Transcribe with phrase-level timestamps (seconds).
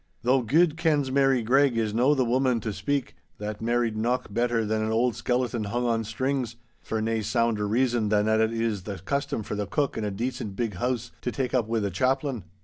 [0.23, 4.65] Though guid kens Mary Greg is no the woman to speak, that mairried nocht better
[4.65, 8.97] than an auld skeleton hung on strings—for nae sounder reason than that it is the
[8.97, 12.45] custom for the cook in a decent big hoose to tak' up wi' the chaplain.